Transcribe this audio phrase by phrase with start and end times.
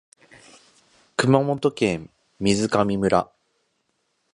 [1.15, 2.09] 熊本県
[2.39, 3.29] 水上村